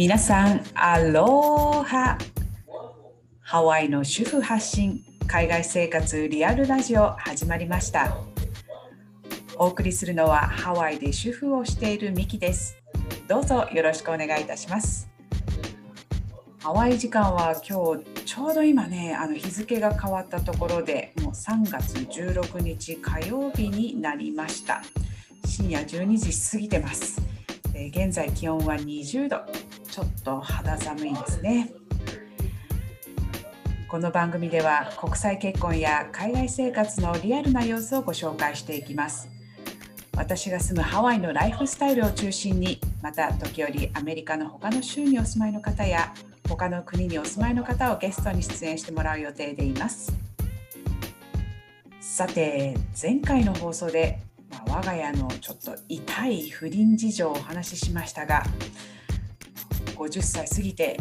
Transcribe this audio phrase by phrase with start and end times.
[0.00, 2.16] 皆さん、アローハ。
[3.42, 8.16] ハワイの主婦発信海外生活リアルラジオ始まりました。
[9.58, 12.82] お送りするのはハワイで主婦をしているミキです。
[13.28, 15.06] どうぞよろしくお願いいたします。
[16.60, 24.80] ハワイ時間は今日ちょうど今ねあの日付が変わったところでもう3月16日火曜日になりました。
[25.44, 27.20] 深夜12時過ぎてます。
[27.74, 29.69] 現在気温は20度。
[30.00, 31.70] ちょっと肌寒いですね。
[33.86, 39.28] この番組では国際結婚や海外生活のリアルな様子をご紹介していきます。
[40.16, 46.14] 私が住むハワイのライフスタイルを中心にまた時折アメリカの他の州にお住まいの方や
[46.48, 50.10] 他の国にお住まいの方をゲストに出演してもらう予定でいます。
[52.00, 54.18] さて前回の放送で
[54.50, 58.42] まあ、我が家のちょっと痛い不倫事情をお話ししましたが
[60.00, 60.98] 50歳過ぎて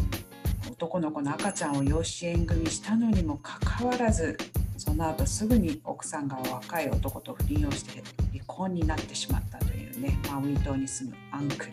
[0.69, 4.38] 男の子の赤ちゃんを養子縁組したのにもかかわらず
[4.78, 11.72] その後すぐに奥さんが若い男と不倫をして離婚になってしまったというねマウイ島に住むアンクル。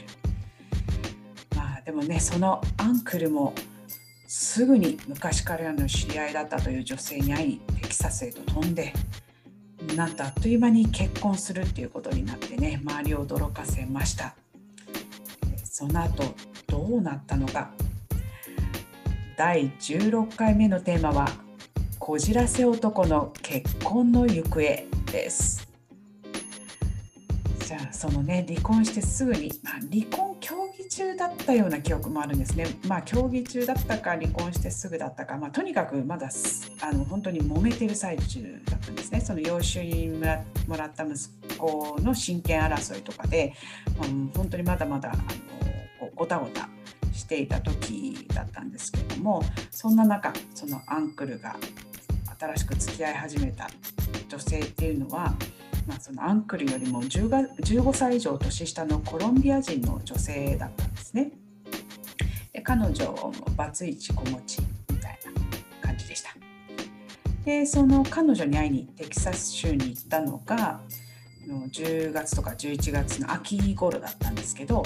[1.56, 3.52] まあでもねそのアンクルも
[4.28, 8.92] すぐに昔からの知り合いだったという女性に会いにテキサスへと飛んで
[9.97, 14.36] なんとあっという間に結婚するっていうことになってね周りを驚かせました。
[15.64, 16.22] その後
[16.67, 17.70] どうなったのか。
[19.36, 21.28] 第16回目のテーマは
[21.98, 24.61] こじらせ男の結婚の行方
[25.12, 25.67] です。
[27.67, 32.67] じゃあそのね離婚してすぐに、まあ、離婚協議中だったような記憶もあるんですね。
[32.87, 36.31] まあ協議中だったか離婚してすぐだったか、まあ、とにかくまだ
[36.81, 39.20] あの本当に揉めてる最中だったんですね。
[39.20, 40.09] その養子に
[40.69, 43.53] もらった息子の親権争いとかで、
[44.00, 45.66] うん、本当にまだまだあの
[46.16, 46.69] ごたごた
[47.12, 51.56] していた時だったんですけれどもそんな中そのアンクルが
[52.38, 53.69] 新しく付き合い始めた
[54.28, 55.34] 女性っていうのは
[55.87, 61.31] まあ、そのアンクルよりも15歳以上年下のコロンビア人の女性だったんですね。
[62.53, 64.60] で彼女もバツイチ子持ち
[64.91, 65.19] みたい
[65.81, 66.31] な感じでした。
[67.44, 70.81] でその彼女に会いにテキサス州に行ったのが
[71.47, 74.82] 10月とか11月の秋頃だったんですけど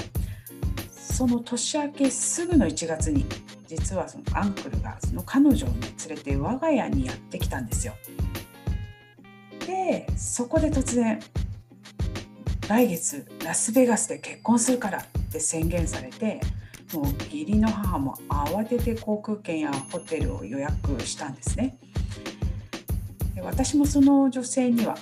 [1.20, 3.26] その年明けすぐの1月に
[3.66, 7.92] 実はそのアンクルがその彼女を、ね、連れて我が家にやってきたんですよ。
[9.66, 11.20] でそこで突然
[12.66, 16.40] 来月ラスベガスで結婚するからって宣言されて
[16.94, 21.76] もう義理の母も慌てて航空券やホテルを予約したんですね。
[23.34, 24.96] で私もその女性には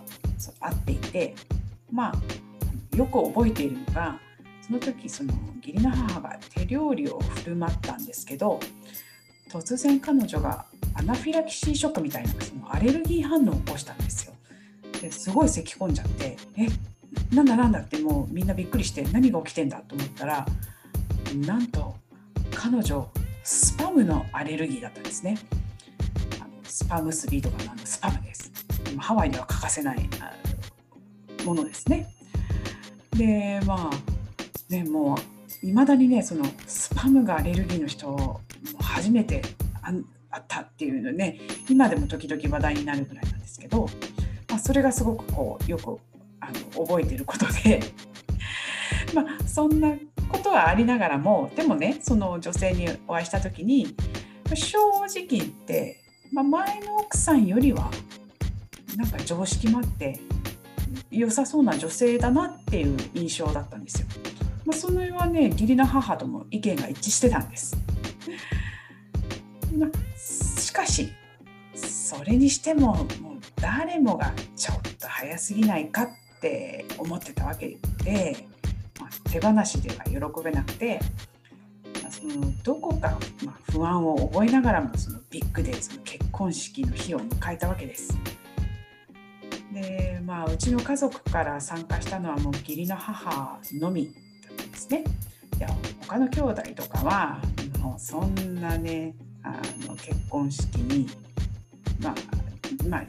[0.59, 1.37] 会っていて
[1.93, 4.19] まあよく覚えているのが
[4.69, 8.61] その時その義理の母が手料理を振る舞ったんですけど
[9.51, 14.35] 突然彼女がアナフィラキシーショックみたいなそのアレルギー反応を起こしたんですよ。
[15.01, 16.67] ですごい咳き込んじゃってえ
[17.35, 20.47] なんだなんだってもうみんなびっくりして何が起きてんだと思ったら
[21.47, 21.97] なんと
[22.55, 23.11] 彼女
[23.43, 25.39] スパムのアレルギーだったんですね。
[26.41, 28.53] あのスパムスビーとかのスパムです。
[28.99, 30.09] ハワイでは欠かせない
[31.45, 32.13] ものですね。
[33.17, 34.18] でまあ
[34.69, 35.17] ねも
[35.63, 38.41] ういまだにねそのスパムがアレルギーの人
[38.81, 39.43] 初めて
[40.31, 43.89] あったっていうのね今でも時々話題になるぐらいなんですけど
[44.49, 45.99] まあ、それがすごくこうよく
[46.41, 47.81] あの覚えてることで
[49.15, 49.95] まあそんな
[50.29, 53.95] ことはありながらもでもねその女性にお会いした時に
[54.55, 56.01] 正直言って、
[56.33, 57.91] まあ、前の奥さんよりは
[58.97, 60.19] なんか常識もあって
[61.11, 64.09] 良さそうな女性だなっていう印象だったんですよ。
[64.69, 67.75] まあ、それはね義理の母とも意見が一致してたんです。
[69.79, 71.11] まあ、しかし
[71.75, 73.07] それにしてももう
[73.63, 76.09] 誰もがちょっと早すぎないかっ
[76.43, 78.47] て思ってたわけで、
[79.01, 81.01] まあ、手放しでは喜べなくて、
[82.03, 88.15] まあ、そのどこか、まあ不安を覚えながらもそのビッグでその結婚式の日を迎えたわけです。
[89.73, 94.28] でまあうちの家族から参加したのはもう義理の母のみ
[94.79, 95.05] ですね。
[95.59, 95.69] いや
[96.07, 97.41] 他の兄弟とかは
[97.81, 99.51] もうそんなねあ
[99.87, 101.09] の結婚式に
[102.01, 102.15] まあ
[102.89, 103.03] まあ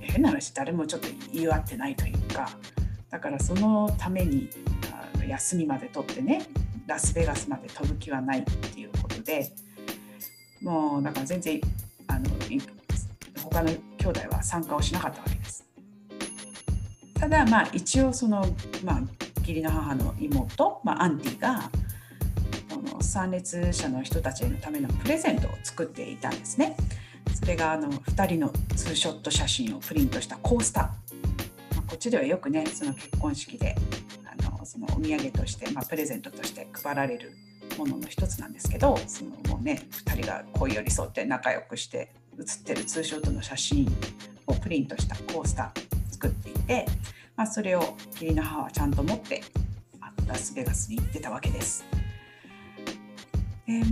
[0.00, 2.50] 変な話誰もちょっと祝ってないというか
[3.10, 4.48] だからそのために
[4.90, 6.46] あの休みまで取ってね
[6.86, 9.52] ラスベガスまで飛ぶ気はないっていうことで
[10.62, 11.60] もうだから全然
[12.06, 12.30] あの
[13.42, 13.68] 他の
[13.98, 15.66] 兄弟は参加をしなかったわけです。
[17.14, 18.44] ただまあ一応その、
[18.82, 19.00] まあ、
[19.42, 21.70] 義理の母の妹、まあ、アンティが
[22.70, 26.76] この参列者の人たちのためのプレゼントを作っていたんですね。
[27.34, 30.90] それがあの2人のツーショット写真をプリントしたコースター、ま
[31.78, 33.76] あ、こっちではよくねその結婚式で
[34.24, 37.32] あのそのお土産として、まあ、プレゼントとして配られる
[37.78, 43.88] ものの一つなんですけどそのもうね2人が恋寄り添って仲良くして写ってるツーショットの写真
[44.46, 46.86] をプリントしたコースター作っていて、
[47.36, 49.42] まあ、それを義理の母はちゃんと持って
[50.00, 51.84] あラスベガスに行ってたわけです。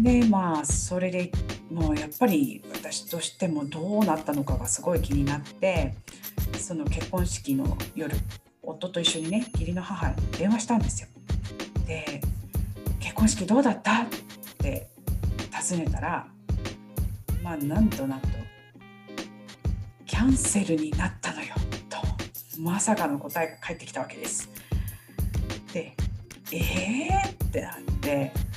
[0.03, 1.31] でまあそれで
[1.71, 5.95] もうやっぱり私としてもどうなったのかがすごい気になって
[6.59, 8.15] その結婚式の夜
[8.63, 11.09] 夫と一緒にね義理の母に電話したんですよ。
[11.87, 12.21] で
[13.01, 14.07] 「結婚式どうだった?」っ
[14.59, 14.89] て
[15.51, 16.27] 尋ねたら
[17.43, 18.29] まあなんとなんと
[20.05, 21.55] 「キャンセルになったのよ」
[22.61, 24.51] まさかの答えが返ってきたわけです。
[25.73, 25.95] で
[26.53, 28.51] 「えー?」ってなって。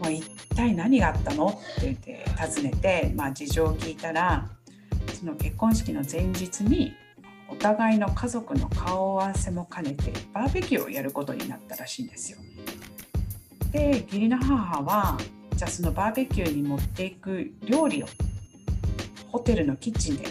[0.00, 4.48] もう一体何があったのって言って尋ねて、まあ、事情を聞いたら
[5.12, 6.94] その結婚式の前日に
[7.48, 12.38] お互いの家族の顔合わせも兼ねてバーベキューをやることになったらしいんですよ。
[13.70, 15.18] で義理の母は
[15.54, 18.06] じゃあそのバーベキューに持っていく料理を
[19.30, 20.24] ホテルのキッチンで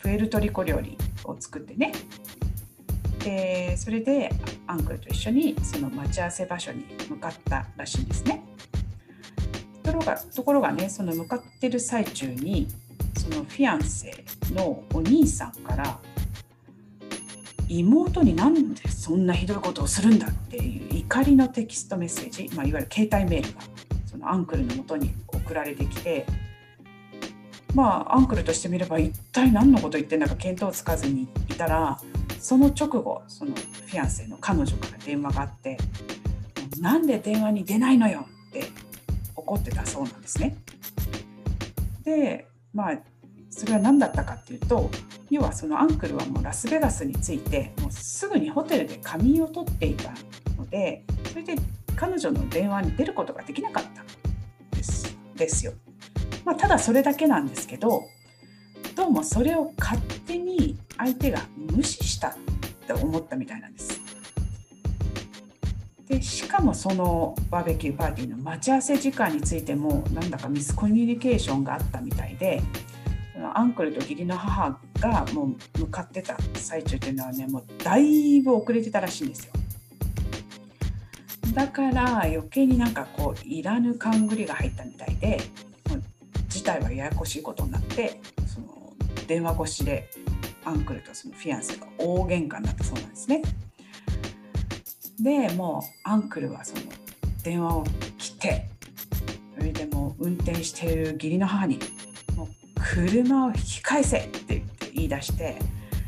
[0.00, 1.92] プエルトリコ料理を作ってね
[3.24, 4.32] でそれで
[4.66, 8.42] アンクルと一緒にその待ち合わせ場所に向かったらしいんですね。
[9.82, 12.68] ところがところがねその向かってる最中に
[13.18, 15.98] そのフィアンセのお兄さんから
[17.68, 23.60] 妹になんでそんなひどいことをするんだっていう怒りのテキストメッセージ、まあ、いわゆる携帯メールが
[24.06, 26.26] そのアンクルのもとに送られてきて
[27.74, 32.00] まあアンクルとしてみれば一体何のこと言ってんだか見当つかずにいたら
[32.40, 35.76] その直後そのフィアンセの彼女から電話があって
[36.80, 38.64] 「なんで電話に出ないのよ」って
[39.36, 40.56] 怒ってたそうなんですね。
[42.02, 42.98] でまあ
[43.50, 44.90] それは何だったかっていうと
[45.28, 50.12] 要はそのアンクルはもうラスベガスについてもうすぐにホテルで仮眠を取っていた
[50.56, 51.56] のでそれで
[51.94, 55.72] 彼女の電話に出ることができなかったですですよ。
[56.44, 58.02] まあ、ただそれだけなんですけど
[59.00, 62.36] どうもそれを勝手に相手が無視したっ
[62.86, 63.98] て思ったみたいなんです。
[66.06, 72.60] でしかもそのバーベキューパーティーの待ち合わせ時間についてもなんだかミスコミュニケーションがあったみたいで
[73.54, 79.52] アンクルと義理の母がもう向かってた最中っていうのはねもうだいぶ遅れてたらしいんですよ。
[81.54, 85.40] だから余計になんかこういらぬ勘繰りが入ったみたいで
[86.50, 88.20] 事態はややこしいことになって
[89.30, 90.10] 電話越しで
[90.64, 93.42] アンクルとそのフィアンセが大喧嘩になったそうなんですね。
[95.20, 96.82] でもうアンクルはその
[97.44, 97.84] 電話を
[98.18, 98.66] 切って
[99.56, 101.78] それでも運転している義理の母に
[102.34, 105.56] 「もう車を引き返せ!」って言って言い出して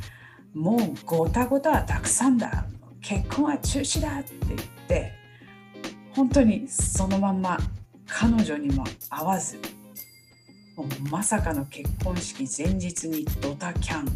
[0.53, 2.67] 「もうごたごたはたくさんだ
[3.01, 5.13] 結婚は中止だ!」って言って
[6.11, 7.57] 本当にそのまんま
[8.05, 9.61] 彼女にも会わず
[11.11, 14.07] まさかの結婚式前日にドタキャン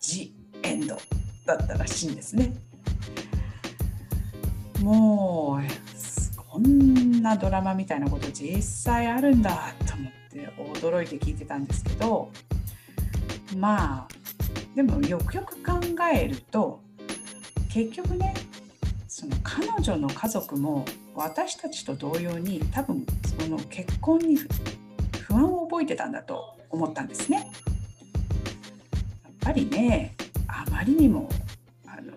[0.00, 0.98] ジ・エンド
[1.46, 2.52] だったらしいんですね。
[4.82, 12.30] もうこんなドラマみたいなこと実際あるんだと思って驚いて聞いてたんですけど
[13.56, 14.08] まあ
[14.74, 15.78] でもよくよく考
[16.12, 16.80] えると
[17.72, 18.34] 結局ね
[19.06, 23.04] その彼女の家族も私たちと同様に多分
[23.38, 24.38] その結婚に
[25.30, 27.38] 不安を覚えてたんだと思ったんですね。
[27.38, 30.14] やっぱりね
[30.48, 31.28] あまりにも
[31.86, 32.12] あの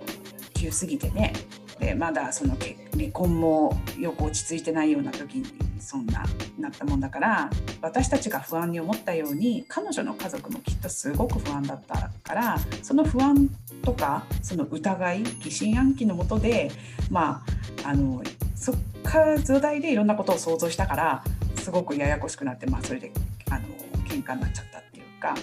[0.53, 1.33] 急すぎてね
[1.79, 2.57] でまだその
[2.91, 5.45] 離婚もよく落ち着いてないような時に
[5.79, 6.23] そんな
[6.57, 7.49] なったもんだから
[7.81, 13.49] 私たちが不安に思ったように彼女の家族もきっとすごく不安だったからその不安
[13.83, 16.71] とかその疑い疑心暗鬼のもとで
[17.09, 17.43] ま
[17.83, 18.23] ああの
[18.55, 21.23] そっから土台でいろんなことを想像したから
[21.63, 23.09] すごくややこしくなって、まあ、それで
[23.49, 23.61] あの
[24.05, 25.33] 喧嘩になっちゃったっていうか、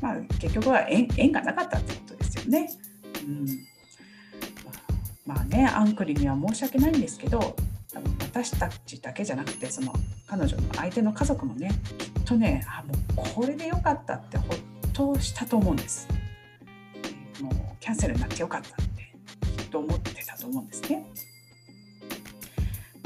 [0.00, 2.68] まあ、結局は縁縁がなかったってことですよね。
[3.24, 3.46] うん
[5.24, 7.54] まあねアンクリには申し訳ないんですけど
[8.18, 9.92] 私たちだけじゃなくてその
[10.26, 14.58] 彼女の相手の家族もねきっとねあもうこれでよかったってほっ
[14.92, 16.08] としたと思うんです。
[17.40, 19.12] もうキャンセルになってよかったって
[19.62, 21.06] きっと思ってたと思うんですね。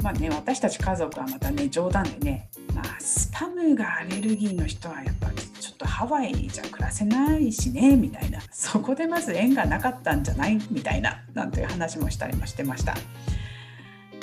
[0.03, 8.39] まあね私たち家族はまたね冗談でね、まあ、スパムがアレルギーの人はやっぱりちょっとハワイにじゃ暮らせないしねみたいな。
[8.51, 10.59] そこでまず縁がなかったんじゃない？
[10.71, 12.95] みたいななんていう話もしたりもしてました。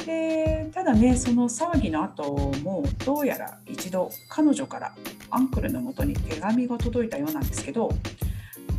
[0.07, 4.95] でただねその騒ぎの後もうどうやら一度彼女から
[5.31, 7.95] アンクルのもとに手紙が届いたようなんですけども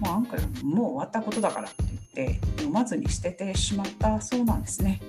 [0.03, 1.83] うアンクルもう終わったことだからって
[2.13, 5.01] 言って読まずに捨ててしまったそうなんですね。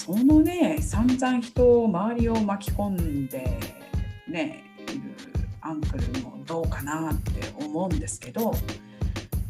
[0.00, 3.60] そのね散々人を周りを巻き込んで
[4.26, 5.14] ねいる
[5.60, 8.54] アンクルもどうかなって思うんですけど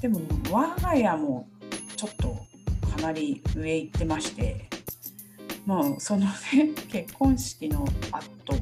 [0.01, 1.49] でも我が家も
[1.95, 2.37] ちょっと
[2.97, 4.69] かなり上行ってまして
[5.67, 6.27] もうそのね
[6.91, 8.55] 結婚式の後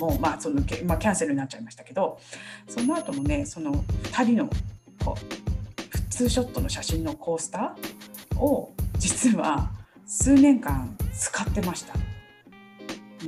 [0.00, 2.18] もまあそのまあ、キャンセルになっちゃいましたけど
[2.66, 4.50] その後もねその2人の
[5.04, 9.70] こうツーショットの写真のコースターを実は
[10.06, 11.94] 数年間使ってました。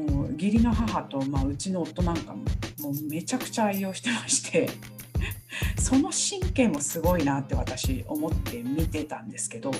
[0.02, 2.44] もう義理の母と、まあ、うちの夫なんかも
[2.80, 4.70] もうめちゃくちゃ愛用してまして
[5.76, 9.72] その神経もすごいなって私思って見てたんですけど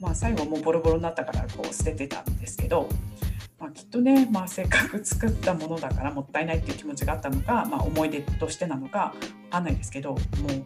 [0.00, 2.88] まあ、最後もうボロボロになったからこう捨ててたんですけど、
[3.58, 9.14] まあ、きっとね、まあ、せっかく作ったものだからもったいないっていう気持ちがあったのか、まあ、思い出としてなのか
[9.44, 10.20] 分かんないですけどもう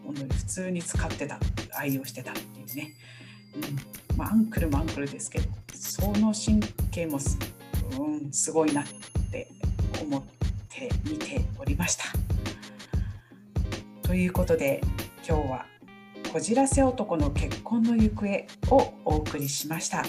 [0.05, 1.39] 本当に普通に使ってた
[1.79, 2.95] 愛用してたっていうね、
[4.17, 7.39] まあ、アンクルもアンクルですけどその神経もす,、
[7.99, 8.87] うん、すごいなっ
[9.31, 9.49] て
[10.03, 10.23] 思っ
[10.69, 12.05] て見ておりました。
[14.11, 14.81] ということで
[15.27, 15.67] 今日は
[16.33, 20.05] こじらせ男の結婚の行方をお送りしました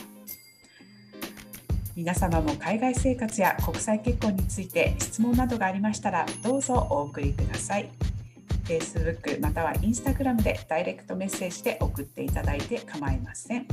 [1.96, 7.92] 皆様も海外生活や国際結婚について質問などがありましたらどうぞお送りください
[8.80, 13.68] Facebook または Instagram でダイレクトメッセージで送っていただいて構いません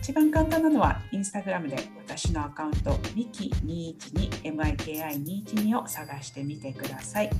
[0.00, 1.76] 一番簡単なのは Instagram で
[2.06, 7.30] 私のアカウント miki212miki212 を探してみてください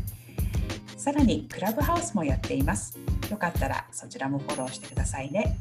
[0.96, 2.98] さらにクラブハウスもやっています
[3.30, 5.56] よかったらそちらもフォローしてくださいね。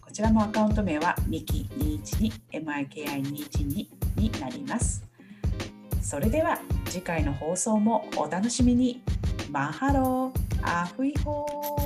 [0.00, 3.86] こちらもアカウント名は miki212miki212
[4.16, 5.04] になります。
[6.02, 9.00] それでは次回の放送もお楽しみに。
[9.52, 11.81] マハロー、アフイホー